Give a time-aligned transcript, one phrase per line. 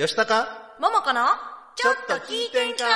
[0.00, 0.48] よしたか
[0.80, 1.26] ももこの
[1.76, 2.86] ちょっと聞いてんか？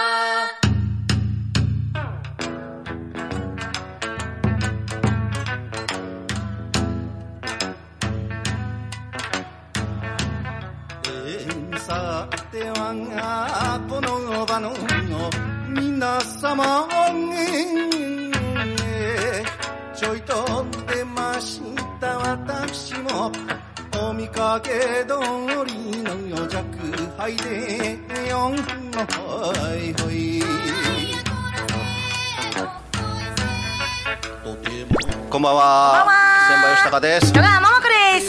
[11.05, 14.73] えーさてはこの場の
[15.79, 16.89] 皆様
[19.95, 21.61] ちょいと出まし
[22.01, 23.31] た私も
[24.07, 24.71] お見かけ
[25.09, 25.17] 通
[25.65, 26.63] りの弱
[27.17, 27.99] 敗で
[28.29, 28.63] よんほ
[29.75, 30.43] いほい。
[35.31, 36.01] こんばんは。
[36.01, 36.25] こんばんは。
[36.49, 37.33] 千葉吉高です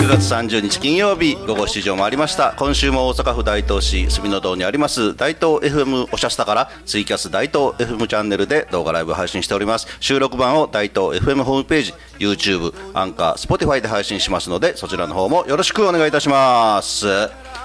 [0.05, 2.53] 9月30日金曜日午後7時を回りました。
[2.59, 9.87] 今週も大阪府大東市住の堂にあります大東 FM おしゃスタからツイキャス大東 FM チャンネルで動画ライブ配信しております。
[9.99, 17.07] 収録版を大東 FM ホームページ YouTube アンカー Spotify で配信しますのでそちらの方もよろしくお願いいたします。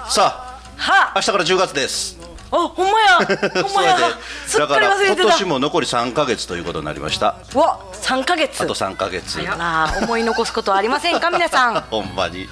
[0.09, 2.20] さあは明日から10月です
[2.53, 3.39] あほんまや。
[3.63, 3.97] ほんまや。
[4.59, 7.37] だから今年も残り3ヶ月ということになりました。
[7.55, 8.63] うわ三ヶ月。
[8.63, 9.37] あと3ヶ月。
[9.37, 11.31] なあ思い残すことはありませんか？
[11.33, 11.81] 皆さん。
[11.91, 12.49] ほんまに。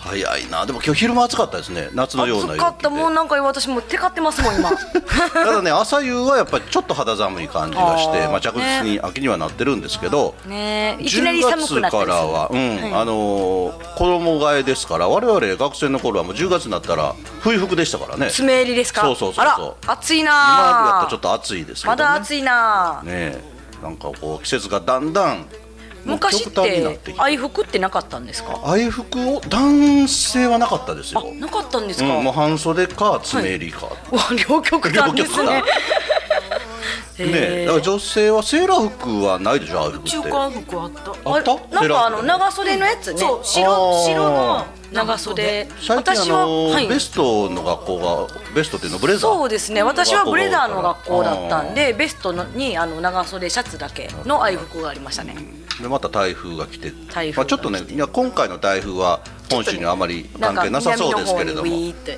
[0.00, 0.66] 早いな。
[0.66, 1.88] でも今日昼間暑かったですね。
[1.92, 2.90] 夏のような暑かった。
[2.90, 4.70] もうなんか私もうテカってますもん今。
[5.32, 10.96] ただね朝夕はやっぱりちょっと肌寒い感じがしてまあ、着実に秋にはなってるんですけど、ね。
[11.00, 11.02] え。
[11.02, 18.30] いきなり寒くなった10りする月からは、うんあのー衣替えですから我々学生の頃はもう10月になったら冬服でしたからね。
[18.30, 19.02] 爪襟ですか？
[19.02, 23.42] そうそうそうそうあら暑い今だなとちょっと暑いですけど、ね、まだ暑いなねえ。
[23.82, 25.46] なんかこう季節がだんだん
[26.04, 28.60] 昔って愛服ってなかったんですか？
[28.64, 35.62] 愛服を男性はなかったですあよ、なかったんですか、うん、もう半袖か爪襟か、うわ両極端ですね
[37.18, 40.10] ねえだから女性はセーラー服はないでしょ愛服って。
[40.10, 41.10] 中間服あった。
[41.30, 41.54] あった？
[41.74, 43.18] なんかあの長袖のやつね。
[43.18, 43.40] そう。
[43.40, 44.04] あ白ー。
[44.04, 45.68] 白の長袖。
[45.80, 46.88] 最近あ私はの、はい。
[46.88, 49.82] ベストの学校がベストっていうのブレザーそうですね。
[49.84, 55.36] 私はブレザーの学校だったんでベストのにあの長袖シャツだけの愛服がありましたね。
[55.80, 56.92] でまた台風が来て。
[57.12, 59.20] 台風まあ、ちょっとねいや今回の台風は
[59.50, 61.70] 本州にはあまり関係なさそうですけれども。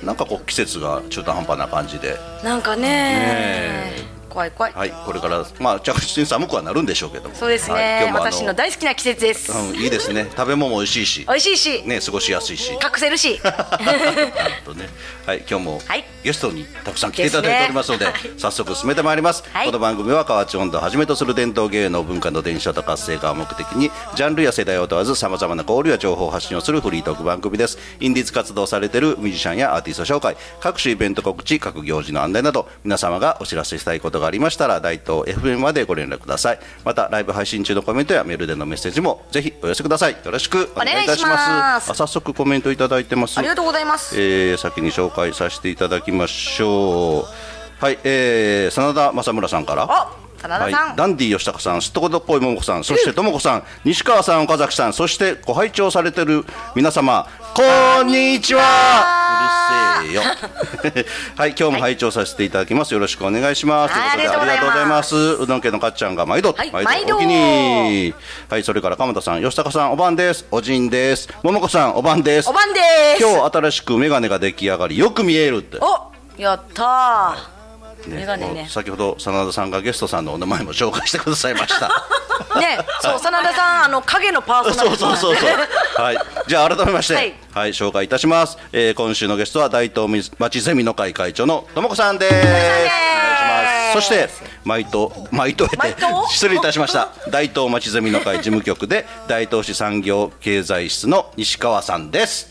[0.03, 2.17] なんかこう季節が中途半端な感じで。
[2.43, 2.81] なんかね。
[2.81, 4.73] ね怖い怖い。
[4.73, 7.35] はいこれからまあ着実に寒くはなるんでしょうけども。
[7.35, 10.27] そうですはいね、今日もあ私の大好きな季節です、うん、いいですね。
[10.35, 11.25] 食べ物も美味しいし。
[11.27, 12.73] 美味しいし、ね過ごしやすいし。
[12.73, 13.39] 隠せるし。
[14.65, 14.89] とね、
[15.25, 16.03] はい、今日もはい。
[16.23, 18.33] ゲストにたくさん来ていただいておりますので、ですね。
[18.37, 19.65] 早速進めてまいります、はい。
[19.67, 27.77] この番組は河内温度をはじめとする伝統芸能文化の伝承と活性化を目的にジャンルや世代を問わずさまざまな交流や情報を発信をするフリートーク番組です。
[27.99, 36.59] インディーズ活動されているミュージシャンやアーティスト紹介各種イベント告知各行事の案内など皆様がお知らせしたいことがありましたら大東 FM までご連絡ください。
[36.83, 40.13] またライブ配信中のコメントやメールでのメッセージもぜひお寄せください。
[40.23, 41.91] よろしくお願いいたします。
[41.91, 43.37] あ早速コメントいただいてます。
[43.37, 47.83] ありがとうございます、えー先に紹介させていただきましょう。
[47.83, 50.27] はい、えー、真田正村さんから。
[50.43, 56.45] はい、ダンディ吉高さんすっとこどっこいももこさんそしてともこさん西川さん岡崎さんそしてご拝聴されてる
[56.75, 57.63] 皆様こ
[58.03, 58.61] んにちは。
[58.61, 60.21] うるせえよ。
[61.35, 62.93] はい今日も拝聴させていただきます。
[62.93, 63.93] よろしくお願いします。
[63.93, 65.15] はいということでありがとうございます。
[65.15, 68.13] うどん家のかっちゃんが毎度、はい毎度お気に。
[68.49, 70.45] はいそれから鎌田さん吉高さんおばんです。
[70.51, 71.29] おじんです。
[71.43, 72.49] ももこさんおばんです。
[72.49, 72.79] おばんで
[73.17, 73.23] す。
[73.23, 75.77] 今日新しく眼鏡が出来上がりよく見えるって。
[75.81, 77.56] おやったー
[78.05, 78.67] ねね。
[78.69, 81.87] 先ほど真田さんがゲストさんのお名前も紹介してくださいました。
[82.59, 86.01] ねそう真田さんあの影のパーソナそうリティそうそうそう。
[86.03, 86.17] はい。
[86.47, 87.19] じゃあ改めましては
[87.53, 92.33] はいい、紹介いたします、えー今週のゲストは大東町ゼミの会会長のともこさんです。
[92.33, 93.93] お願いします。
[93.93, 94.29] そして
[94.63, 97.09] 毎東毎東毎東失礼いたしました。
[97.29, 102.47] 大東町ゼミの会事務局で大東市産業経済室の西川さんです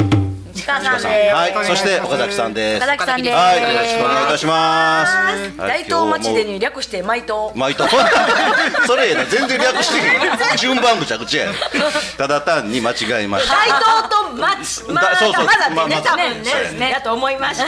[0.67, 1.07] さんです。
[1.07, 2.77] はいそして岡崎さんです。
[2.79, 3.35] 岡崎さんです。
[3.37, 5.61] はいよろしくお願いいたします。
[5.61, 5.69] はい。
[5.69, 7.87] 大東町でに略して毎東毎度
[8.87, 11.53] それやな全然略して順番ぐちゃぐちゃや
[12.19, 13.55] ただ単に間違えました。
[13.55, 15.45] 大東と松まだそうそう。
[15.45, 16.79] まだまあまあ多分そうやね。
[16.79, 17.67] ねやと思いました。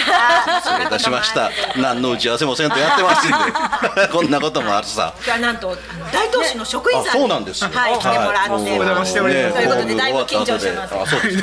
[0.60, 1.50] 失礼いたしました。
[1.76, 4.08] 何の打ち合わせもせんとやってますんで。
[4.12, 5.12] こんなこともあるさ。
[5.24, 5.76] 今日はなんと
[6.12, 7.70] 大東市の職員あさんにそうなんですよ。
[7.72, 8.50] はい来てもらって。
[8.50, 8.62] はい。
[8.62, 9.54] お邪魔しております。
[9.54, 10.94] ということでだいぶ緊張してます。
[10.94, 11.42] あそうです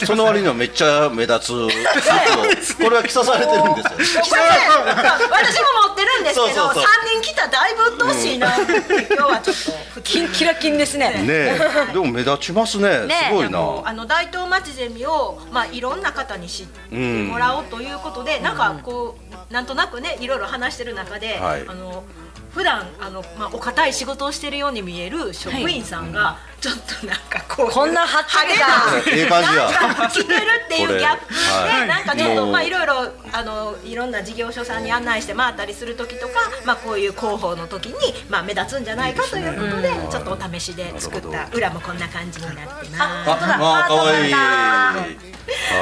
[0.00, 0.06] か。
[0.06, 1.52] その割にはめっちゃ目立つ。
[1.52, 4.22] 服をこれは着さされてるんですよ。
[4.22, 8.56] 私も持ってるんですけど三人来たらだいぶ鬱陶しいな。
[8.56, 9.56] 今日はちょっ
[9.94, 11.10] とキンキラキンですね。
[11.10, 11.92] ねえ。
[11.92, 13.06] でも目立ちますね。
[13.06, 13.58] ねすごいな。
[13.84, 19.16] あの大東町ゼミを、まあ、いろんな方に知ってもらおうということで、なんかこ
[19.50, 21.64] うなんとなくねいろいろ話してる中で、はい。
[21.66, 22.04] あの
[22.52, 29.70] 普段あのまあお堅い仕事をしてるように見える職員さんが、ちょっとなんかこうこんなはっちゃけたええ感じや。
[29.70, 32.94] なんか着てるっていうギャップでなんかちょっとまあいろいろ
[33.32, 36.34] あのいろんな事業所さんに案内して回ったりする時とか
[36.66, 37.94] まあこういう広報の時に
[38.28, 42.84] まあ目立つんじゃないかということでちょっとお試しで作った裏もこんな感じになってます。
[42.90, 43.84] 本当だ。
[43.84, 44.32] あ、可愛い。
[44.32, 44.94] ハ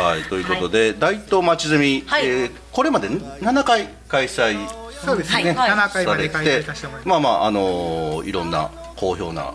[0.01, 2.27] はい、ということで、大東町ゼミ、はい。
[2.27, 4.57] えーこれまで7回開催
[5.05, 5.71] そうですね、はい。
[5.71, 7.09] 7回までされて開催させてもらいます。
[7.09, 9.53] まあまああのーいろんな好評な、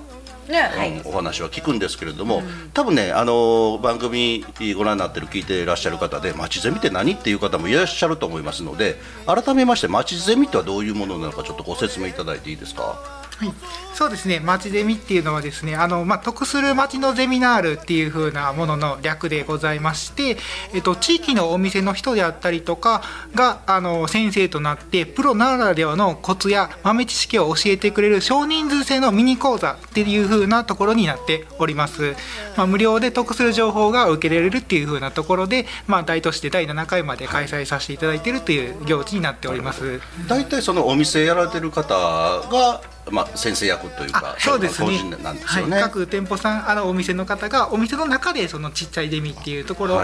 [0.48, 2.44] ね、うんお話は聞くんですけれども、
[2.74, 4.45] 多分ねあのー番組
[4.75, 8.95] ご覧になってる聞いていらっしゃる方で町ゼミって何っていう方もいらっしゃると思いますので
[9.25, 13.23] 改めまして町ゼミとはどういうものなのかちょっとご説明いただいていいですか？
[13.38, 13.54] はい、
[13.94, 20.38] そうですね、町ゼミっていうのはですね、あのまあ、得する町のゼミナールっていう風なものの略でございまして、
[20.74, 23.02] えっと、地域のお店の人であったりとか
[23.34, 32.16] があの先生となって、プロならではのコツや豆知識を教えてくれる少人数制のミニ講座っていう風なところになっております。
[32.56, 40.02] まあ、無料で得する情報が受けられるっていう風なところで、まあ、大都市で第7回まで開催させていただいているという行事になっております。
[40.28, 45.18] 大体そのお店やられてる方が、まあ、先生役というかあそうですね。
[45.22, 50.02] なんですよね、はい、各店舗さんあのお店の方がお店の中でそのちっちゃいゼミっていうところ、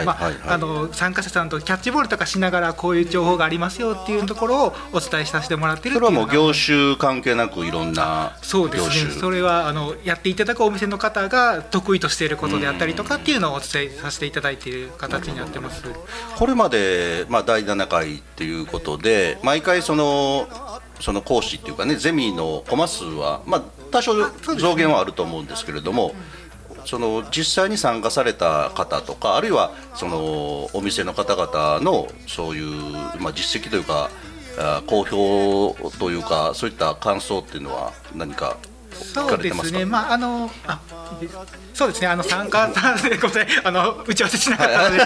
[0.91, 9.11] 参加者さんとキャッチボールとかしながらこういう情報がありますよっていうところをお伝えさせてもらってるそれはもう業種関係なくいろんなそうですね。
[9.11, 15.83] それはあのやっていただくお店の方が得意としていることであったりとかっていうのをお伝えさせていただいている形になってます。
[16.37, 20.47] これまで、まあ、第7回っていうことで毎回その
[20.99, 24.13] その講師っていうかねゼミのコマ数は、まあ、多少
[24.57, 26.13] 増減はあると思うんですけれども、
[26.85, 34.09] その実際に参加された方とかあるいはそのお店の方々のそういう、まあ、実績というか
[34.57, 38.68] あ好評というかそういった感想っていうのは何か聞
[38.99, 40.81] そうですね、まああのあ
[41.73, 45.01] そうですね、あの参加さんでごめんあの打ち合わせしなかったので、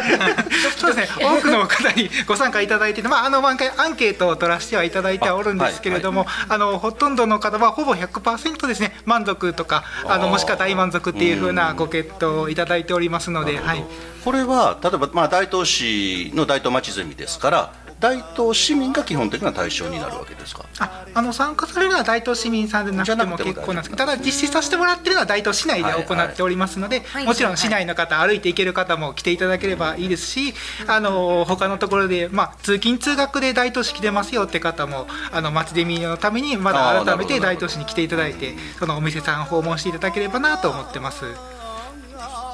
[0.77, 13.83] そうですね、多くの方にご参加いただいてて、まああの毎回アンケートを取らせてはいただいてはおるんですけれども、あ,、のほとんどの方はほぼ100%ですね、満足とか、あのもしくは大満足っていうふうなご決闘をいただいておりますので、はい。
[14.23, 20.65] これは例えば、まあ、大東市の大東町ゼミですから大東市民が基本的な対象になるわけですか？
[20.79, 27.25] ああの参加されるのは大東市民さんでなくても結構なんですけどただ実施させてもらってるのは大東市内で行っておりますので、はい。
[27.25, 30.53] もちろん市内の方、歩いて行ける方も来ていただければいいですし
[30.85, 41.52] あの他のところで、まあ、通勤通学で大東市来てますよって方もあの町デミのためにまだ改めて大東市に来ていただいてそのお店さん訪問していただければなと思ってます。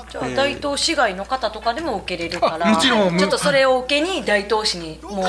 [0.10, 5.26] じゃあ大東市外の方とかでも受けれるからあもちろんちょっとそれを受けに大東市にもう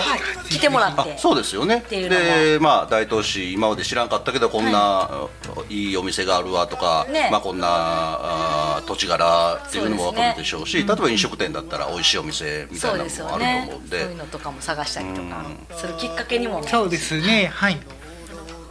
[0.48, 1.84] 来てもらっあて、そうですよね。
[1.90, 5.28] でまあ大東市今まで知らんかったけどこんな、
[5.68, 7.28] い、いお店があるわとか、ね。
[7.30, 15.44] まあ、こんなあ土地柄っていうのも分かるでしょうし例えば飲食店だったら美味しいお店みたそいうなのもあると思うんでそういうのとかも探したりとか
[15.76, 17.80] するきっかけにもなるしそうですねはい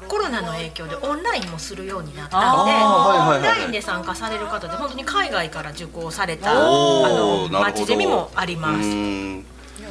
[0.09, 6.56] コロナの影響でオンラインもするようになったあので、ーはいはいはいオンラインで参加される方で本当に海外から受講されたあ
[7.09, 8.89] の町ゼミもあります。
[8.89, 9.45] うん。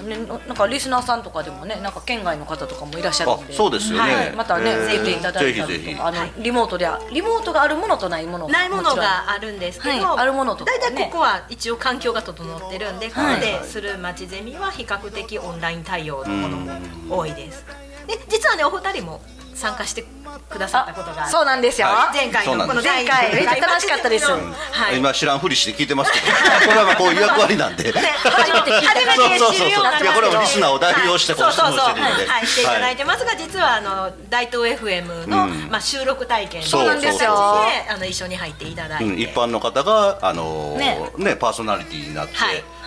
[0.09, 0.17] ね、
[0.47, 3.53] なんかリスナーさんとかでもねなんか県外の方とかもいらっしゃるんで。
[3.53, 4.15] あそうですよね。
[4.15, 5.91] はい、またね、えーぜひいただいたぜひぜひ。
[5.91, 10.79] りとかあの、リモートでリモートがあるものとないものないものがあるんですけど、はいあるものとかね。
[10.81, 13.35] 大体ここは一応環境が整ってるんで、こはい。
[13.37, 17.65] こでする町ゼミは比較的オンライン対応のものも多いです。
[18.07, 19.21] で実はねお二人も
[19.59, 20.05] 参加して
[20.49, 24.99] くださったことがそうなんですよ、は前回のこの前回めっちゃ楽しかったですはい。
[24.99, 26.27] 今知らんふりして聞いてますけど。
[26.67, 27.93] これはまあこういう役割なんで。
[27.93, 32.27] ね初めて聞いたそうそうそう初めて知るようになこれはリスナーを代表してこうはいそうそうそう質問してるんで。
[32.27, 32.47] はい。
[32.47, 35.69] していただいてますが、実はあの大東 FM の、うん。
[35.71, 41.11] まあ収録体験そうなんですよであの一緒に入っていただいて、うん、一般の方が、あのーね。
[41.19, 42.35] ねパーソナリティになって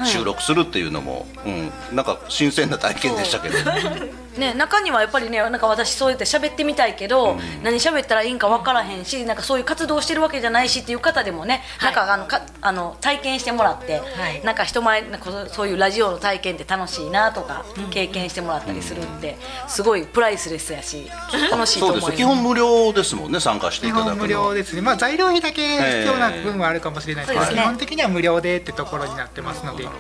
[0.05, 4.11] 収録するっていうのも、うん、なんか新鮮な体験でしたけど、ね、
[4.55, 11.93] 中にはやっぱりねなんか私そうやって喋ってみたいけど、何喋ったらいいんか分からへんしなんかそういう活動してるわけじゃないしっていう方でもね、はい。
[11.95, 14.43] なんかあのかあの体験してもらって、はい。
[14.43, 21.09] なんか人前なんかそういうラジオの体験って楽しいなとか、経験してもらったりするんで、すごいプライスレスやし
[21.49, 22.11] 楽しいとそう思います。
[22.11, 24.27] です基本無料ですもんね参加していただくのは。
[24.27, 27.61] 料ですね、まあ、材料費だけ必要な部分はあるかもしれないですけど、ええそうですね。
[27.63, 29.93] 基本的には無料でってところになってますので、はい。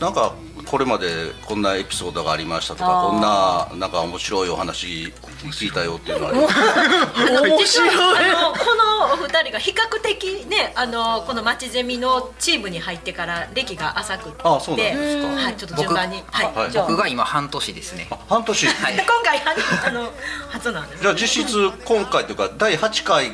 [0.00, 0.34] なんか
[0.66, 1.06] これまで
[1.44, 5.12] こんなエピソードがありましたとかこんななんか面白いお話
[5.52, 15.28] 聞いたよっていうのはあります実はあのこのお二人が比較的ねあのこの町ゼミのチームに入ってから歴が浅くってあそうなんですか。
[15.28, 16.70] はいちょっと順番にはい、はい。
[16.72, 18.08] 僕が今半年ですね。
[18.10, 18.66] あ半年。
[18.66, 18.96] はい。
[18.96, 19.42] で 今回
[19.86, 20.12] あの
[20.48, 23.32] 初なんですじゃあ実質今回というか第8回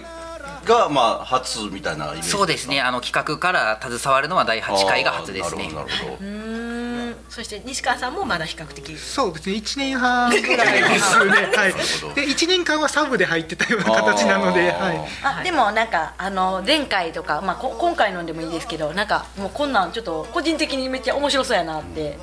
[0.64, 2.80] がまあ初みたいなイメージそうですね。
[2.80, 5.68] あの企画から携わるのは第8回が初ですね。
[5.68, 6.24] なるほどなるほ
[6.86, 6.91] ど
[7.34, 8.94] そして西川さんもまだ比較的。
[8.94, 11.30] そうですね1年半ぐらいですね。
[11.56, 11.72] はい。
[12.14, 15.00] で1年間はサブで入ってたような形なのではい。
[15.22, 22.18] あでもなんかあの前回とか、まあ、こ今回のでもいいですけどなんかもうこんなんちょっと個人的にめっちゃ面白そうやなって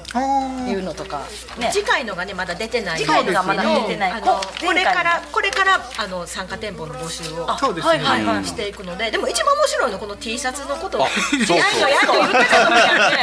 [0.67, 1.23] いうのとか
[1.57, 1.71] ね。
[1.73, 5.79] 次回のがねまだ出てない次回のがまだ出てないあのここれからこれから。
[5.97, 7.49] あの参加店舗の募集を。
[7.49, 7.89] あそうですね。
[7.89, 11.01] はいはいはい、していくのででも一番面白いのこの T シャツのことを。
[11.01, 13.17] やんよやんよ言ってたと思うやんね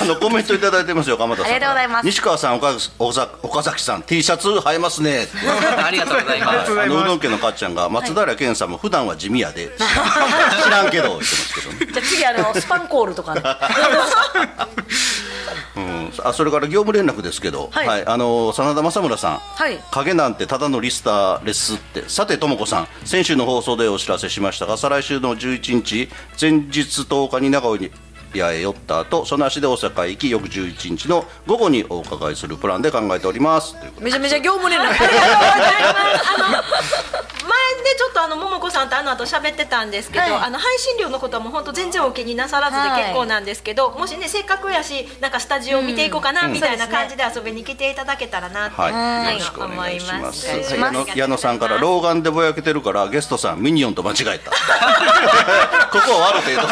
[0.00, 1.48] あのコメントいただいてますよ鎌田さ。
[1.48, 2.06] んありがとうございます。
[2.06, 5.28] 西川さん岡岡岡崎さん T シャツ映えますね。
[5.84, 6.48] ありがとうございます。
[6.48, 9.70] ありがとうございますあのうどん家のかっちゃんが松平健さんも普段は地味やで。
[10.64, 11.86] 知らんけど言ってますけどね。
[11.92, 13.42] じゃあ次あのスパンコールとかね。
[15.76, 18.00] うん、あそれから業務連絡ですけど、ははい。
[18.00, 19.80] いあの真田正村さん、はい。
[19.90, 22.04] 影なんてただのリスターですって。
[22.08, 22.88] さてとも子さん。
[23.04, 27.90] 先週の放送でお知らせしましたが再来週の11日前日10日に名古屋
[28.38, 33.74] へ寄った後その足で大阪へ行き翌11日の午後にお伺いするプランで考えております。
[34.00, 34.86] めちゃめちゃ業務連絡。
[34.86, 34.98] 前
[37.80, 40.32] ねちょっとあの桃子さんとあの後喋ってたんですけど、はい。
[40.32, 50.48] あの配信料のことはもう本当全然お気になさらずで結構なんですけど、もしねせっかくやしなんかスタジオ見ていこうかな、みたいな感じで遊びに来ていただけたらなって、はい、よろしくお願いします。
[50.48, 50.76] 思います。
[50.76, 50.80] はい。
[50.80, 54.50] 矢野矢野さんから老眼でぼやけてるからゲストさんミニオンと間違えた。
[55.90, 56.68] ここは悪程度。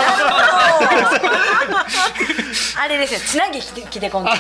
[2.79, 3.21] あれですよ。
[3.21, 4.37] つなぎ着て着てこんとか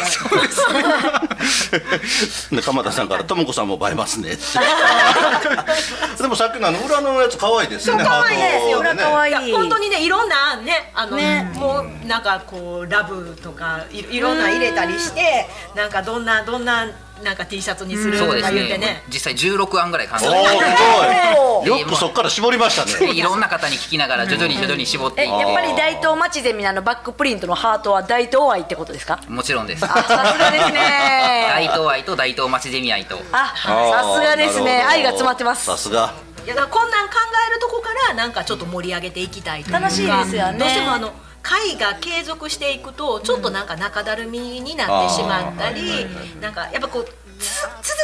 [2.50, 4.36] で鎌田 さんからともこさんも映えますね。
[6.20, 8.02] でもさっきのあの裏のやつ可愛いですね。
[8.04, 8.78] 可愛いですよ。
[8.80, 9.52] 裏可愛い。
[9.52, 11.50] 本当にねいろんなねあのね。
[11.54, 16.86] もうなんかこうラブとかいいろんな入れたりしてなんかどんなどんな
[17.22, 19.02] なんか T シャツにするとか言ってね。
[19.12, 21.66] 実際16案ぐらい考えてすごい。
[21.80, 22.94] よくそっから絞りましたね。
[23.12, 25.22] で いろんな方に聞きながら徐々に徐々に絞って。
[25.22, 29.18] いってえやっぱり大東町ゼミのバックプリントのハートは大東愛ってことですか？
[29.28, 29.84] もちろんです。
[29.84, 31.46] あさすがですね。
[31.50, 33.18] 大東愛と大東町ゼミ愛と。
[33.32, 34.84] あさすがですね。
[34.88, 35.64] 愛が詰まってます。
[35.66, 36.12] さすが。
[36.46, 37.14] いやこんなん考
[37.50, 39.74] えるとこからなんかちょっと盛り上げていきたいという。
[39.74, 40.58] か楽しいですよね。
[40.58, 41.12] どうしてもあの
[41.48, 46.06] 会が継続していくとちょっとなんか中だるみになってしまったり、
[46.42, 47.14] なんかやっぱこう続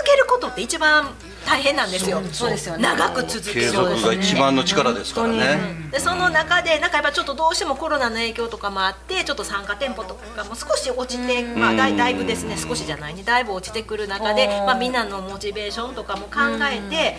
[0.05, 1.11] けることって一番
[1.47, 2.23] 大変なんですよ。
[2.33, 2.83] そうですよね。
[2.83, 5.59] 長く続け継る続が一番の力ですからね。
[5.91, 13.23] でその中でなんかやっぱちょっとどうしてもコロナの影響とかもあってちょっと参加店舗とかも少し落ちて、まあ、だいだいぶですね少しじゃないね。
[13.23, 17.17] だいぶ落ちてくる中で、まあ、みんなのモチベーションとかも考えて、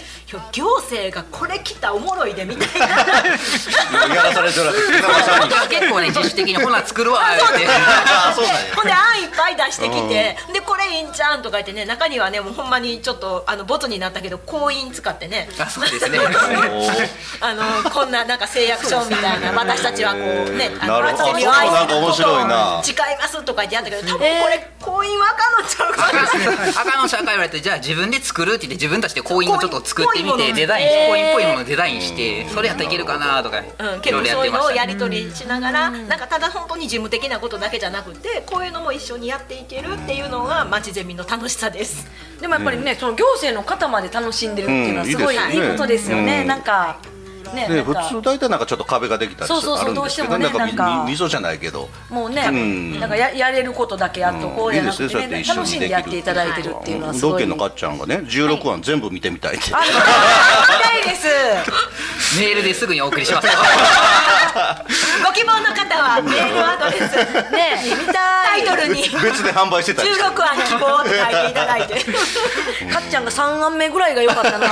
[0.51, 2.87] 行政がこれ来たおもろいでみたいな。
[4.15, 4.71] やらされてる。
[5.69, 7.67] 結構ね自主的にほな作るわ って。
[7.67, 8.59] あそうなんや。
[8.75, 15.47] ほんで案いっぱい出してきて、でこれいいんちゃうんとか言ってね中にはねもうほんまにちょっとあのボツになったけど婚姻使ってね。
[15.59, 16.17] あそうですね。
[17.41, 21.25] あのこんななんか誓約書みたいな私たちはこうねあのなるほど。
[21.25, 22.81] 初耳を愛するあそうなんか面白いな。
[22.83, 26.81] 誓いますとか言ってやったけど多分これ婚姻はあかんのちゃうかな。
[26.81, 33.59] 赤の社会言われてじゃあ自分で作るって言って自分たちでコインをちょっと作ってみてデザインえーコインっぽいものをデザインしてそれやったらいけるかなとか。
[33.59, 42.07] うん、いろいろやっ結構そういうのをやり取りしながら、なんかただ本当に事務的なことだけじゃなくてこういうのも一緒にやっていけるっていうのが町ゼミの楽しさです。
[42.39, 46.47] でもやっぱりね、その行政の方まで楽しんでるっていうのはうんすごいいいことですよね、うん。
[46.47, 46.99] なんか
[47.55, 51.03] ねで普通大体なんかちょっと壁ができたりするそうそうそうあるんですけどどうしてもねなんかなんか。
[51.05, 51.89] みみそじゃないけど。
[52.09, 52.99] もうね、ん。
[52.99, 57.45] なんかややれることだけやっとこうやなくてね楽しんでやっていただいてるっていうのはすごい。
[57.45, 59.85] のかっちゃんがね16話全部見てみたいって、あ見
[60.83, 61.27] たいです。
[62.39, 63.53] メールですぐにお送りしますよ。
[65.23, 67.51] ご希望の方はメールアドレス。
[67.51, 69.03] ね見たいタイトルに。
[69.03, 70.23] 別で販売してたりして。
[70.23, 71.95] 16案希望って書いていただいて。
[72.91, 74.67] かっちゃんが3案目ぐらいが良かったな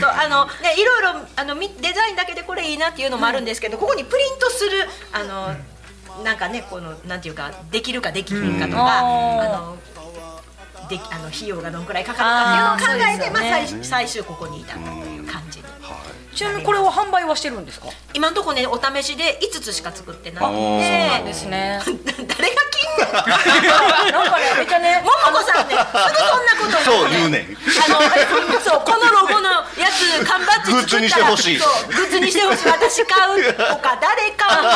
[0.00, 4.70] とあのねいろいろあのみデザインだけでこれいいなっていうのもあるんですけど、ここにプリントする
[5.12, 8.86] あのなんかねこのなんていうかできるかできひんかとか、うん。
[8.86, 9.76] ああの
[10.88, 15.68] できあの費用がどんくらいかかるかっていうのを考えてあーまあ最最終ここにいたっていう感じで。
[16.34, 17.88] ちなみにこれは販売はしてるんですか？
[18.14, 21.80] 今のところねお試しで5つしか作ってなくあーてですね。
[21.84, 27.38] 誰が金の なんかねめっちゃねももこさんねすぐそんなことそう言うね。
[27.40, 28.26] んあのえ
[28.64, 31.58] そうこのロゴのやつ缶バッち作ったらグッズにしてほしい。
[31.58, 32.68] グッズにしてほしい。
[32.68, 34.68] 私買うとか誰買うね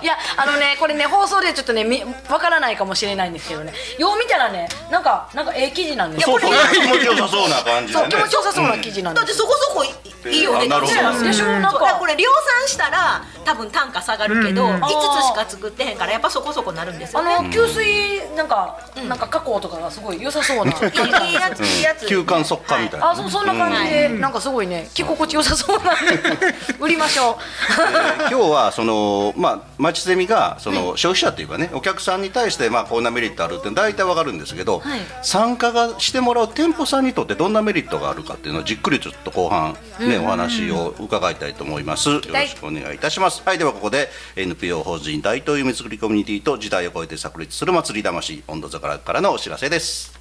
[0.02, 3.74] いやあのねこれね放送でちょっとねみわからないかもしれないんですけどね。
[3.98, 6.38] よう見たらねなんかなんかええ記事なんですよ。
[6.40, 6.72] そうそう。
[6.72, 9.84] 気持ちよさそうな感じでそうね気持ちよさそうな記事なんだってですそこそこ
[10.30, 10.66] いいいよね。
[10.66, 11.18] あなるほど。
[11.18, 11.24] うん。
[11.24, 11.46] でしょ？
[11.46, 12.24] なんかこれ量
[12.62, 14.86] 産したら多分単価下がるけど、うん5
[15.20, 17.48] つしか作ってへんからやっぱそこそこなるんですあよね。
[17.48, 20.72] の吸水なんかなんか加工とかがすごい良さそうな。
[20.72, 22.06] 感じなんいいやついいやつ。
[22.06, 25.92] 休館速乾みたいな、あそうそんな感じでなんかすごいね着心地良さそうな。
[25.92, 27.38] ん で売りましょ
[27.78, 35.00] えー今日はそのまあ町ゼミがその消費者っていうかねお客さんに対してまあこんなメリットあるって大体わかるんですけど、はい。
[35.22, 42.08] 参加がしてもらう店舗さんにとってどんなメリットがあるかっていうのをじっくりちょっと後半ね、お話を伺いたいと思います。
[42.10, 43.33] よろしくお願いいたします。
[43.42, 50.18] はいではここで NPO 法人大東夢作りコミュニティと時代を超えて炸裂する祭り魂温度坂からのお知らせです。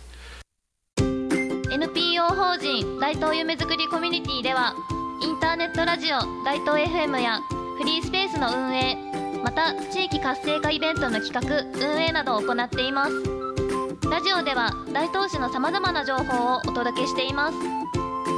[0.97, 4.75] NPO 法人大東夢作りコミュニティでは
[5.21, 7.39] インターネットラジオ大東 FM や
[7.77, 8.95] フリースペースの運営
[9.43, 11.41] また地域活性化イベントの企画
[11.85, 13.11] 運営などを行っています。
[14.09, 17.57] ラジオでは大東市のさまざまな情報をお届けしています。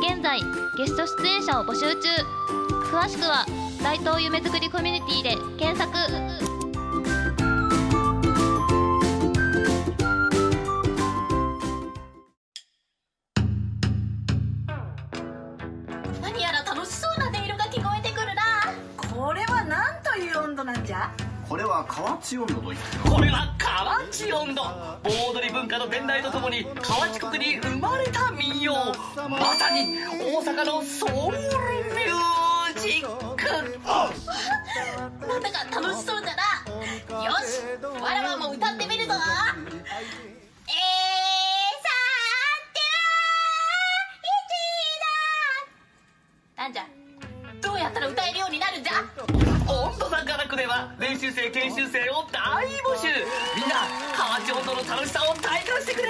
[0.08, 0.39] 現在
[0.77, 2.10] ゲスト出演者を募集中。
[2.91, 3.46] 詳しくは
[3.85, 5.91] 大東夢作りコミュニティで検索。
[16.19, 18.73] 何やら楽しそうな音色が聞こえてくるな。
[18.97, 21.11] これは何という温度なんじゃ？
[21.47, 28.73] これは河内温度といってこれは河内音頭盆踊り文化の伝来とともに河内国に生まれた民謡。
[29.29, 31.55] まさに大阪のソウルミュー。
[31.55, 31.61] ジ
[32.11, 32.44] ック
[32.85, 32.93] な
[35.39, 36.43] んだか楽しそうだな。
[37.25, 37.63] よし。
[37.81, 39.13] わらわも歌ってみるぞ。
[39.13, 39.17] えー、さ
[42.73, 42.79] て
[46.57, 46.85] はなんじゃ
[47.59, 48.93] どうやったら歌えるようになるんじゃ。
[49.67, 53.07] 温度差からくでは練習生研修生を大募集。
[53.55, 56.07] みんな河内音頭の楽しさを体感してくれ。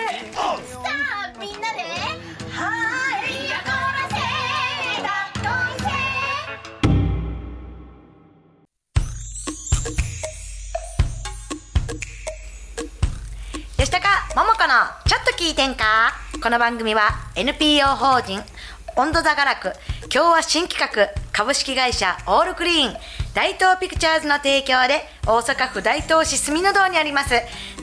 [14.36, 14.74] 吉高桃子の
[15.08, 16.12] ちょっと聞いてんか？
[16.44, 18.42] この番組は NPO 法人
[18.98, 19.72] 温度座がらく
[20.14, 22.94] 今日は新企画株式会社オールクリーン
[23.34, 27.34] 大東ピクチャーズの提供で大阪府大東市住の堂にあります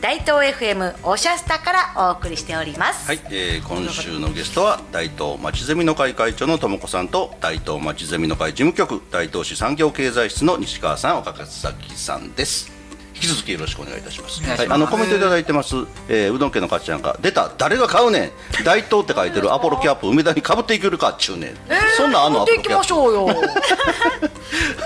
[0.03, 12.82] 大東 FM おしゃスタからお送りしております、はい、えー今週のゲストは大東町ゼミの会会長の智子さんと大東町ゼミの会事務局大東市産業経済室の西川さん岡崎さんです。
[13.23, 14.43] き続きよろしくお願いいたします。
[14.43, 15.77] はい、あのコメントいただいてます、
[16.09, 18.31] えーうどん家のかっちゃんが出た誰が買うねん
[18.65, 21.57] 大東って書いてるアポロキャップ梅田にかぶっていけるかっちゅうねん、
[21.97, 23.43] そんなんあんの持っていきましょうよ。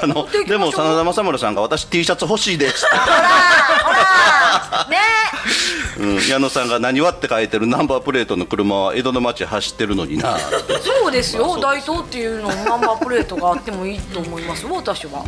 [0.03, 2.85] あのでも真田正村さんが私 T シャツ欲しいです。
[2.87, 4.99] ってほらね
[5.99, 10.37] うん、矢野さんが何はって書いてるナンバープレートの車は江戸の街走ってるのにな。
[10.39, 11.59] そうですよ。
[11.59, 15.25] 大東っていうのナンバープレートがあってもいいと思います私は。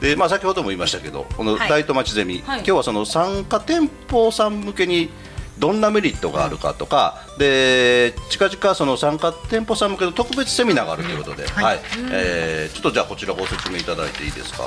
[0.00, 1.68] で、まあ、先ほども言いましたけどこのはい。
[1.68, 2.58] 大東町ゼミ、はい。
[2.58, 5.10] 今日はその参加店舗さん向けに
[5.58, 11.80] どんなメリットがあるかとか、で近々その参加店舗さん向けの特別セミナーがあるということで、はい。
[12.12, 14.62] えーちょっとじゃあこちらご説明いただいていいですか？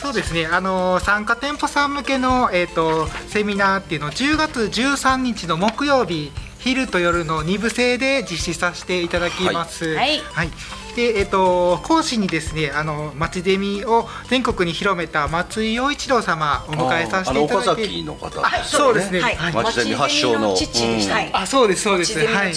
[0.00, 9.94] そうですね、あの参加店舗さん向けの、えー、とセミナーっていうのを10月13日の木曜日昼と夜の2部制で実施させていただきます。
[9.96, 10.22] はい。
[10.96, 18.62] でえっ、と講師にですねあの町ゼミを全国に広めた松井陽一郎様をお迎えさせていただいてあの岡崎の方ですよね。
[18.64, 19.36] そうですね、はい。
[19.36, 19.52] はい。
[19.52, 20.56] 町ゼミ発祥のうん。
[20.56, 22.18] はいあそうですそうです。
[22.18, 22.54] はい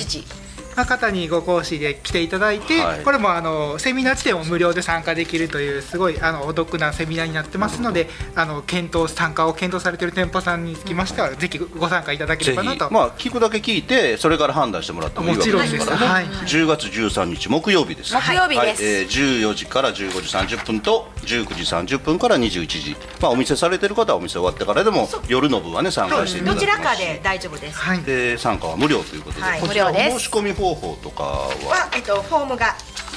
[0.76, 3.04] の父の方にご講師で来ていただいて、はい。
[3.04, 15.86] これもあのセミナー自体も無料で参加できるというすごいあのお得なセミナーになってますのであの検討参加を検討されている店舗さんにつきましてはぜひご参加いただければなと、まあ聞くだけ聞いてそれから判断してもらってもいいわけです。
[15.86, 15.98] からね。
[15.98, 16.06] もちろんです。
[16.06, 16.26] はい。
[16.26, 18.14] 10月13日木曜日です。
[18.14, 18.84] 木曜日です。
[18.84, 18.94] はい。
[18.94, 22.96] えー14時から15時30分と19時30分から21時。
[23.22, 26.78] まあお店されてる方はお店終わってからでも夜の部はね参加していただどきます。
[26.78, 27.78] ちらかで大丈夫です。
[27.78, 28.02] はい。
[28.02, 29.62] で参加は無料ということで、はい。
[29.62, 30.20] こちら無料です。
[30.20, 31.50] 申し込み方法とかは？
[31.50, 32.68] は、えっと、フォームが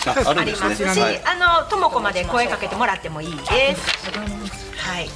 [0.07, 1.03] ああるあんですりますし、ね。
[1.03, 4.11] はいあのともこまで声かけてもらってもいいです。
[4.79, 5.09] はい。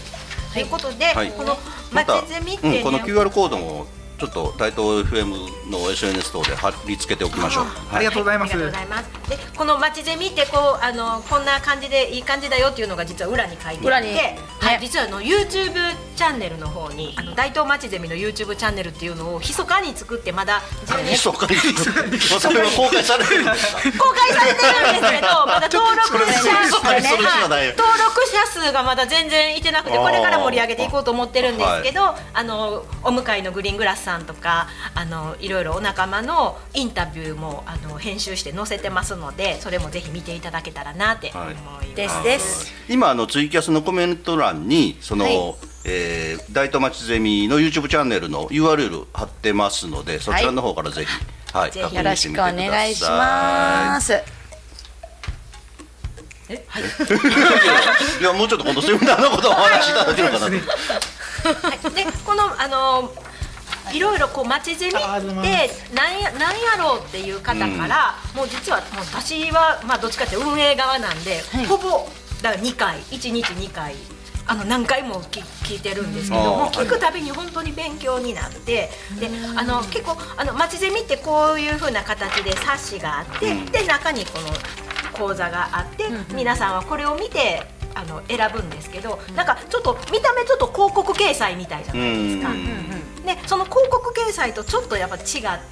[0.53, 1.57] ということで、はいこの
[1.93, 3.87] また、町ゼミってね、うん、この QR コードも
[4.19, 7.64] ちょっと大東 FM の SNS 等で貼り付けておきましょう。
[7.93, 9.19] ありがとうございますありがとうございます。
[9.31, 15.73] で、この町ゼミってこうあのこんな感じでいい感じだよっていうのが実は裏に書いてあって、はい、実はあの YouTube
[16.16, 21.16] チャンネルの方にあの大東町ゼミの YouTube チャンネルっていうのを密かに作ってまだ密かに。
[21.16, 21.33] そ
[22.53, 23.81] れは公開されてるんですか？
[23.99, 27.66] 公開されてるんですけどまだ登録者それそれそれそれ知らない。
[27.69, 41.94] よ登録者数がまだ全然いてなくてこれから盛り上げていこうと思ってるんですけどあのお向かいのグリーングラスさんとかあのいろいろお仲間のインタビューもあの編集して載せてますのでそれもぜひ見ていただけたらなって思います。
[41.94, 42.72] ですです。
[42.88, 45.54] 今あのツイキャスのコメント欄にその、はい。
[45.85, 51.09] えー大東町ゼミの YouTube チャンネルの URL 貼ってますのでそちらの方からぜひ、
[51.56, 54.12] はいぜ確認してひよろしくお願いします。
[54.12, 54.14] い。
[58.24, 60.59] やもうちょっと今度セミナーのことをお話しいただけるかなと、はい、
[61.94, 63.12] でこのあの
[63.92, 64.00] い。
[64.00, 72.09] ろいろこう町ゼミってなんやなんやろうっていう方から、もう実はもう私はまあどっちかって運営側なんで、ほぼ
[72.42, 73.94] だから2回1日2回
[74.46, 84.48] あの何回も聞聞いてるんですけどもう聞くたびに本当に勉強になってであの結構あの町ゼミってこういう風な形で冊子があって、で中にこの
[85.12, 87.62] 講座があって、皆さんはこれを見て
[87.94, 92.50] あの選ぶんですけど、なんかちょっと見た目ちょっと広告掲載みたいじゃないですか。
[93.24, 95.22] でその広告掲載とちょっとやっぱ違っ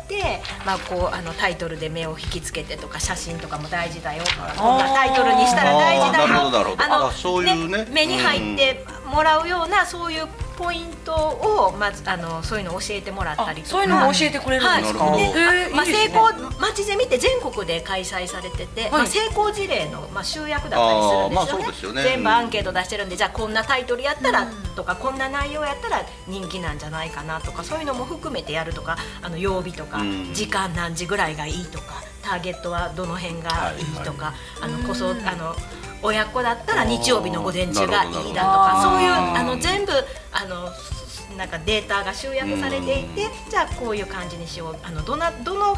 [0.06, 6.76] て、まあ、こうあのタイトルで目を引きつけてとか写真とかも大事だよとかこんなタイトルにしたら大事だよ。
[6.78, 10.26] あのあそういうね目に入ってもらうようなそういう
[10.58, 13.70] ポイントをまずあのそういうのを教えてもらったりとか。
[13.70, 15.04] そういうのも教えてくれるんですか？
[15.04, 15.18] はい。
[15.18, 22.02] でへーまあ、成功町ゼミって全国で開催されてて、まあ、成功事例の、まあ、集約だったりするんですよね,、まあそうですよね。
[22.02, 30.34] 全部アンケート出してるんでじゃあこんなタイトルやったらとか、こんな内容やったら人気なんじゃないかなとかそういうのも含めてやるとかあの曜日とか、うん。
[30.34, 35.54] 時間何時ぐらいがいいとかターゲットはどの辺がいいとか、あのこそあの
[36.02, 39.92] 親子だったら日曜日の午前中がいいだとかそういうあの全部
[40.32, 40.70] あの
[41.36, 45.76] なんかデータが集約されていてじゃあこういう感じにしようあのどなどの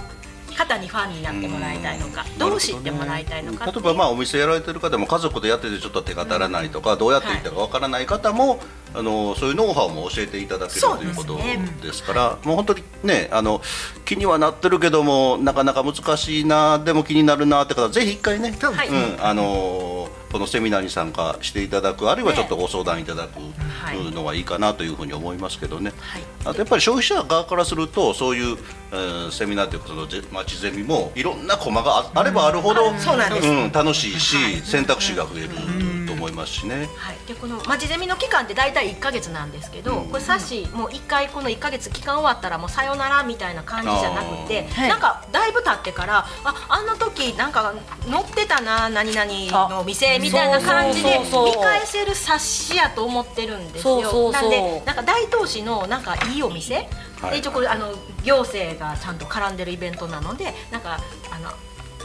[0.56, 8.60] 方にファンになってもらいたいのかどう知ってもらいたいのか例えばまあお店やられてる方も家族でやっててちょっと手が足らないとか、どうやっていったかわからない方も、
[8.92, 11.38] あのそういうノウハウも教えていただけるということ
[11.82, 13.62] ですからもう本当にねあの
[14.04, 19.99] 気にはなってるけどもなかなか難しいなでも気になるなって方ぜひ一回ね、そうですうんあの
[20.30, 25.92] このセミナーに参加していただくあるいはちょっとご相談いただくはいのがいいかなというふうに思いますけどね。
[25.98, 26.22] はい。
[26.44, 28.56] あとやっぱり消費者側からするとそういう、
[28.92, 35.48] えーセミナーというかそのぜ町ゼミもいろんなコマがああればあるほど、そうなんうん楽しいし、選択肢が増える。
[35.48, 35.89] と
[36.20, 36.88] 思いますしね。
[36.96, 44.88] はい、でこのまちゼミの期間って大体1か月なんですけど、これ冊子もう1回この1か月期間終わったらもうさよならみたいな感じじゃなくて、はい。
[44.88, 47.74] なんかだいぶ経ってからああの時なんか
[48.08, 54.00] 載ってたな何々のお店みたいな感じで見返せる冊子やと思ってるんですよ。
[54.00, 54.32] そうそうそう。
[54.32, 56.88] なんでなんか大東市のなんかいいお店、
[57.20, 57.30] はい。
[57.32, 60.98] で一応これあの行政がちゃんと絡んでるイベントなのでなんか
[61.30, 61.50] あの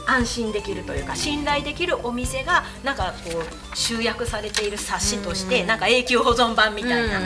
[0.08, 7.20] 安心できるというか信頼できるお店がなんかこう集約されている冊子としてなんか永久保存版みたいな。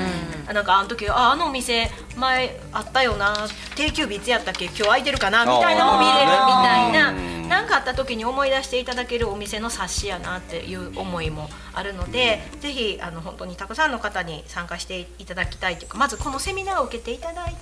[0.47, 7.11] あなんかあの時ああのお店前あったよな定休日いつやったっけ今日空いてるかなみたいなのも見れるみたいな。
[7.33, 17.55] うんなんかあった時に思い出していただけるお店の冊子やなっていう思いもあるのでぜひあの本当にたくさんの方に参加していただきたいというかまずこのセミナーを受けていただい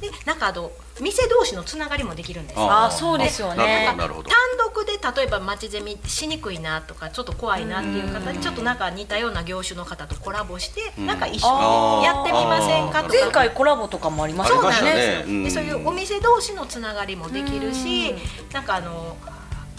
[0.00, 2.70] てでなんかあの店同士のつながりもできるんですよ。
[2.70, 3.86] ああそうですよね。
[3.90, 4.30] ほどなるほど。
[4.30, 13.14] 単独で例えば町ゼミしにくいなとかちょっと怖いなっていう方にちょっとなんか似たような業種の方とコラボしてなんか一緒にやってみませんかとか。
[13.14, 15.08] 前回コラボとかもありましたそうありましたなんです。
[15.08, 18.14] よ、ねうんでそういうお店同士のつながりもできるし
[18.52, 19.16] なんかあの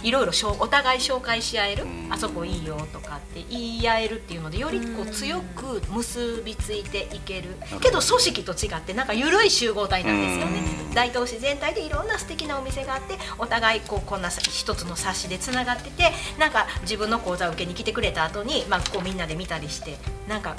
[0.03, 7.49] いろいろしょうお互い紹介し合える、あそこいいよとかって言い合えるっていうのでよりこう強く結びついていける。
[7.81, 10.61] けど組織と違ってなんか緩い集合体なんですよね。
[10.93, 20.55] 大東市全体でいろんな素敵なお店があってお互いこうこんな一つの冊子でつながっててなんか自分の講座を受けに来てくれた後にまあこうみんなで見たりしてなんか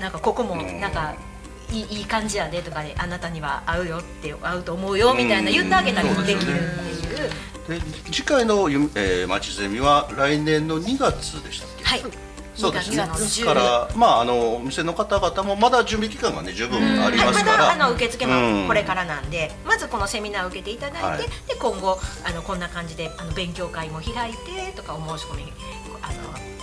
[0.00, 1.14] なんかここもなんか
[1.70, 7.53] いいいい感じやでとかであなたには合うよって合うと思うよみたいな言ってあげたりもできるっていう。
[7.68, 7.80] で
[8.12, 11.84] 次回のゆ、えー、町ゼミは来年の2月でしたっけ？
[11.84, 12.02] はい。
[12.54, 13.02] そうですね。
[13.02, 18.60] 2月のですからまああのお店の方々もまだ準備期間がね十分ありはい、ますまから、だあの受付うん。
[18.62, 21.22] もこれからなんで、まずこのセミナーを受けていただいて、はい。
[21.48, 25.52] で今後あのこんな感じであの勉強会も開いてとかお申し込み
[26.02, 26.14] あの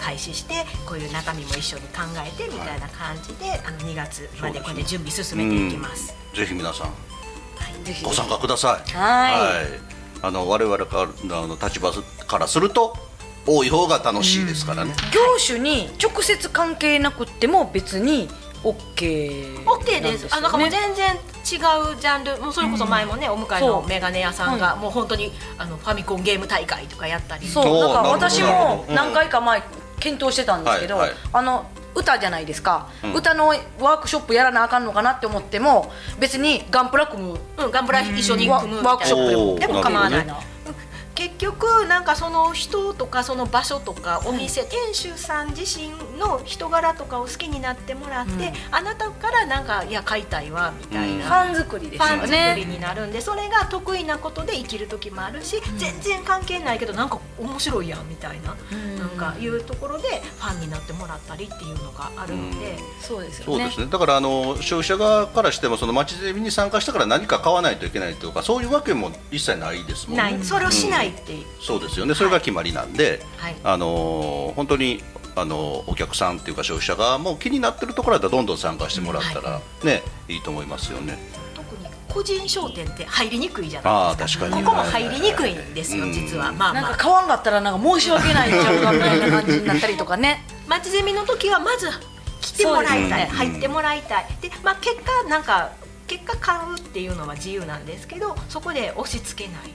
[0.01, 6.15] 開始してこういう中身も一緒に考えてみたいな感じで、あの2月までこれで準備進めていきます。
[6.33, 6.93] ぜひ皆さんは
[7.81, 8.05] い、ぜひ。
[8.05, 8.91] ご参加ください。
[8.91, 9.90] はい
[10.21, 11.91] あの我々からの立場
[12.27, 12.95] からすると
[13.47, 18.29] 多い方が楽しいですからね、業種に直接関係なくっても別に
[18.63, 20.27] OK オッケーです。
[20.29, 27.47] あなんかもうね全然違うジャンル、もうそれこそ前もね、お向かいのメガネ屋さんが、もう本当にあのファミコンゲーム大会とかやったり。
[27.47, 27.79] そう。
[27.79, 29.63] なんか私も何回か前
[29.99, 31.01] 検討してたんですけど、
[31.33, 33.13] あの歌じゃないですか、ん。
[33.13, 37.39] 歌のワークショップやらなあかんのかなって思っても別にガンプラ組む。
[37.57, 39.81] うん、ガンプラ一緒にワ組むワークショップでも。
[39.81, 40.50] 構わないなる
[41.15, 58.55] 結局なんかその人とかその場所とかお店、店主さん自身の人柄とかを好きになってもらって、あなたからなんかいや買いたいわみたいな、ファン作りですよファン作りねになるんでそれが得意なことで生きる時もあるし、全然関係ないけどなんか面白いやんみたいな、
[58.97, 63.45] なんかいうところでファンになってもらったりっていうのがあるので、そうですよね。
[63.45, 63.87] そうですね。
[63.87, 70.23] だからあの消費者側からしてもその町ゼミに参加したから何か買わないといけないとかそういうわけも一切ないですもんね。
[70.23, 70.43] ない。
[70.43, 72.15] それをしないって、そうですよね。
[72.15, 73.55] それが決まりなんで、はい。
[73.63, 75.03] あの本当に
[75.35, 81.17] あのお客さんっていうか消費者側も気になってるところだったらどんどん参加してもらったら、ねいいと思いますよね。
[81.55, 84.49] 特に個人商店って入りにくいじゃないですか。
[84.49, 86.13] ここも入りにくいんですよ、うん。
[86.13, 86.51] 実は。
[86.51, 86.73] まあ。
[86.73, 90.45] まあなんか買わんかったらなんか申し訳ないんちゃうかみたいな感じになったりとかね。
[90.67, 91.89] 町ゼミの時はまず
[92.41, 94.25] 来てもらいたい、入ってもらいたい。
[94.41, 95.71] で、まあ、結果なんか
[96.07, 99.71] 結果買うっていうのは自由なんですけどそこで押し付けない、うん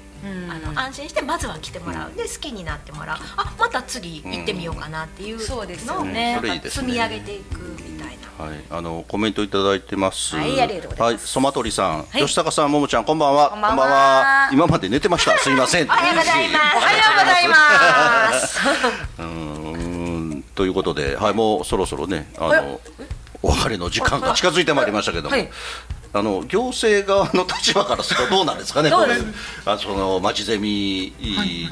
[0.51, 2.17] あの安心してまずは来てもらう。
[2.17, 3.19] で好きになってもらう。
[3.37, 6.41] あまた次行ってみようかなっていうそうですよのをね。
[6.65, 8.45] 積み上げていくみたいな。
[8.45, 10.37] はい、あのコメントいただいてます。
[10.37, 11.23] はいありがとうございます。
[11.23, 12.23] はい、ソマトリさん、はい。
[12.23, 13.51] 吉高さん、ももちゃん、こんばんは。
[13.51, 14.51] こんばんは。
[14.53, 15.39] 今まで寝てました。
[15.39, 15.87] すいません。
[15.87, 16.77] おはようございます。
[16.77, 18.61] おはようございます。
[19.19, 20.43] うーん。
[20.55, 22.81] ということで、はい、もうそろそろね、あの
[23.43, 25.31] お別れの時間が近づいてまいりましたけども。
[25.31, 25.49] はい
[26.19, 29.35] あの行政側の立場からするとどうなんですかね、こういう
[29.67, 31.13] あその町ゼミ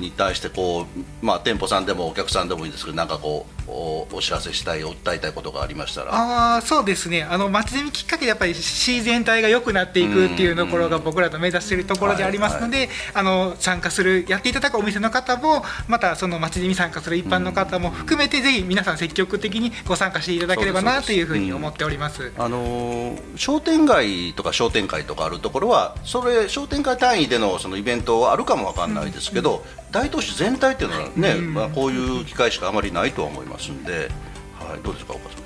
[0.00, 0.86] に対してこう、
[1.24, 7.22] まあ、店舗さんでもお客さんでもいいんですけど、なんかこうおお知らせしたい、訴えたいことがありましたら、ああそうですね。
[7.22, 22.32] あの街ゼミきっかけでやっぱり市全体が良くなっていくっていうところが僕らと目指しているところでありますので、あの参加するやっていただくお店の方もまたその街ゼミ参加する一般の方も含めてぜひ皆さん積極的にご参加していただければなというふうに思っております。
[22.36, 34.10] あのー商店街とか商店会とかあるところはそれ商店会単位でのそのイベントはあるかもわかんないですけど、大都市全体っていうのはね、まあ、こういう機会しかあまりないとは思いますんで、
[34.58, 35.43] はい、どうですか岡崎さん。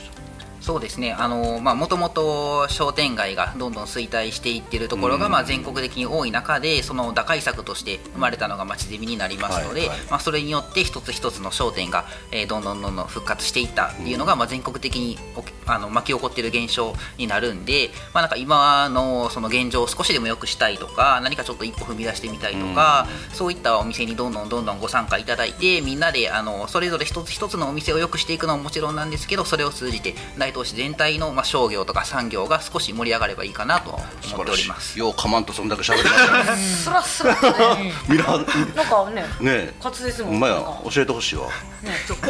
[0.68, 5.32] そうですね、あのまあ、もともと商店街がどんどん衰退していっているところが、うん。
[5.32, 9.98] まあ、全国的に多い中で、その打開策として生まれたのが町ゼミになりますので、はいはい。
[10.10, 15.16] まあ、それによって一つ一つの商店が、えーどんどんどんどん復活していったっていうのが、まあ、全国的に
[15.64, 34.98] あの巻き起こっている現象になるんで、まあ、なんか今のその現状を少しでも良くしたいとか、何かちょっと一歩踏み出してみたいとか、そういったお店にどんどんどんどんご参加いただいて、みんなであのそれぞれ一つ一つのお店を良くしていくのはもちろんなんですけど、それを通じて大東市全体の、まあ、商業とか産業が少し盛り上がればいいかなと思っております。
[34.98, 36.62] ようかまんとそんだけ喋ってました ね。
[36.62, 41.44] スラスラとねミラなんかねね滑舌もまやなんか教えてほしいわ。
[41.44, 41.50] は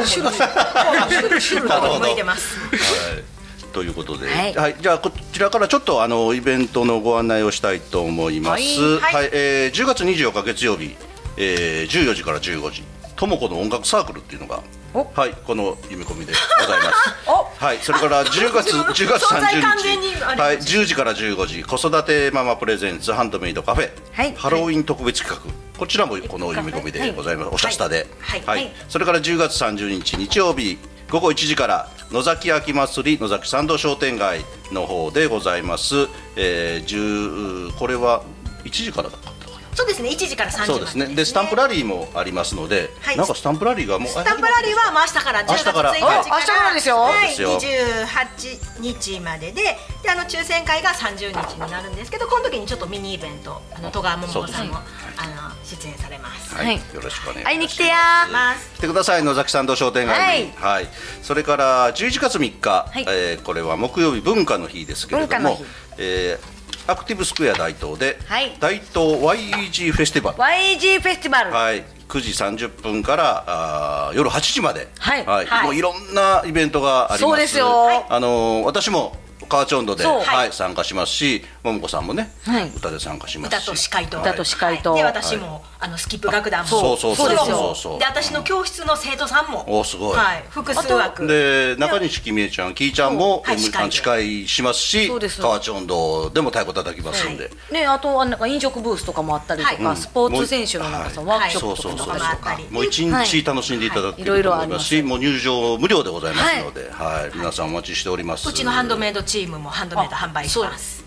[0.06, 2.56] シュルシュルシュルとかに向いてます。
[2.56, 3.72] い。
[3.72, 8.80] ということで、は、はいいじゃあこちらからちょっとあのイベントのご案内をしたいと思います。
[8.98, 10.96] はいはい、えー10月24日月曜日、
[11.36, 12.82] えー14時から15時、
[13.16, 14.60] ともこの音楽サークルっていうのが。
[14.94, 15.04] お。
[15.14, 16.92] はい、この夢込みでございます。
[17.28, 17.64] お。
[17.64, 24.34] はい、それから10月 10月存在完30全に日、はい、10時から15時、子育てママプレゼンツハンドメイドカフェ、はい。
[24.36, 27.50] ハロウィン特別企画、こちらもこの夢込みでございます。
[27.52, 28.42] おしゃスタで、はい。
[28.46, 30.78] はい、それから10月30日日曜日
[31.10, 36.08] 午後1時から野崎秋祭り野崎参道商店街の方でございます。
[36.36, 38.22] えー、10これは
[38.64, 39.30] 1時からだか。
[39.30, 39.37] な。
[39.78, 41.06] そうですね、1時から3時までそうですね。
[41.14, 43.16] でスタンプラリーもありますので、はい。
[43.16, 45.90] なんかスタンプラリーがもうスタンプラリーはもう明日から10月1日から。
[45.92, 46.96] 明日からあ明日からですよ。
[46.98, 47.60] はい、ですよ。
[47.60, 49.62] 28日までで
[50.02, 56.56] であの抽選会が30日になるんですけどこの時にちょっとミニイベントあの戸川桃子さんも、あの出演されます。
[56.56, 56.76] はい、はい。
[56.76, 57.44] よろしくお願いします。
[57.44, 57.94] 会いに来てや
[58.32, 58.70] ます。
[58.78, 60.42] 来てください野崎参道商店街。
[60.42, 60.84] に、ははい。
[60.86, 60.88] い
[61.22, 63.04] それから11月3日、い。
[63.06, 65.64] えーこれは木曜日文化の日ですけれども文化の日、
[65.98, 66.57] えー
[66.88, 68.56] アクティブスクエア大東で、はい。
[68.58, 70.38] 大東 YEG フェスティバル。
[70.38, 71.52] YG フェスティバル。
[71.52, 72.20] はい、9
[72.56, 75.26] 時30分からあー夜8時まで、はい。
[75.26, 75.64] はい。
[75.64, 77.20] もういろんなイベントがあります。
[77.20, 78.06] そうですよ。
[78.08, 79.14] あのー私も
[79.50, 80.20] 河内音頭で、そう。
[80.22, 82.68] はい、参加しますし桃子さんもね、はい。
[82.74, 83.62] 歌で参加しますし。
[83.64, 84.92] 歌と司会と歌と司会と。
[84.92, 85.00] はい。
[85.02, 86.66] で私も、あのスキップ楽団も。
[86.66, 87.36] そうそうそう。
[87.36, 89.64] そうそうで私の教室の生徒さんも。
[89.78, 90.16] おすごい。
[90.16, 91.26] はい、複数枠。
[91.26, 93.58] で中西君江ちゃんきーちゃんも、はい。
[93.58, 93.92] 司会で。
[93.92, 95.40] 司会しますしそうです。
[95.40, 99.96] 河内音頭でも太鼓叩きますんで、ねあとはなんか飲食ブースとかもあったりとか、はい。
[99.96, 108.48] スポーツ選手のなんかそのワークショップとかもあったりもう一日楽しんでいただけはいると思いますし、もう入場無料でございますので、はい、皆さんお待ちしております。
[108.48, 110.97] うちのハンドメイドチームもハンドメイド販売します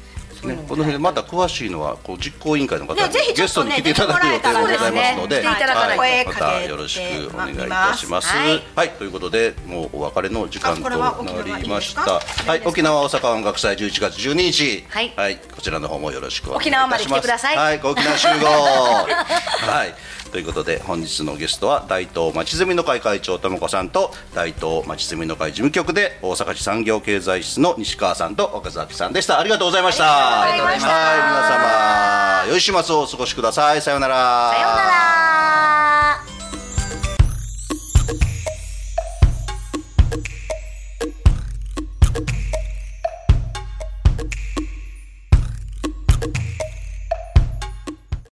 [0.43, 8.27] ね、この辺また詳しいのはこう実行委員会の方にゲストに来ていただく予定でございますので、はい、またよろしくお願いいたします。
[8.29, 12.01] はいはい、ということでもうお別れの時間とな縄りました。
[12.01, 16.81] はい、沖縄大阪音楽祭11月12日、はいこちらの方もよろしくお願いい沖たします。
[16.81, 18.45] 縄まで来てくださいはい、沖縄集合。
[19.67, 19.93] はい。
[20.31, 29.39] ということで本日のゲストは大東町ゼミの会会長とも子さんと大東町ゼミの会事務局で大阪市産業経済室の西川さんと岡崎さんでした。
[29.39, 30.43] ありがとうございました。
[30.43, 30.89] ありがとうございました。
[30.89, 33.81] はい皆様良い週末をお過ごしください。
[33.81, 34.51] さようなら。
[34.51, 35.90] さようなら